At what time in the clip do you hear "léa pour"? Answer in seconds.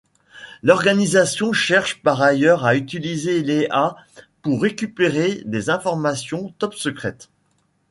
3.43-4.63